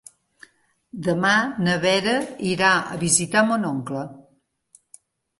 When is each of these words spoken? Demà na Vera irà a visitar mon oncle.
Demà 1.07 1.33
na 1.67 1.75
Vera 1.83 2.15
irà 2.51 2.69
a 2.95 2.97
visitar 3.03 3.43
mon 3.51 3.67
oncle. 3.69 4.07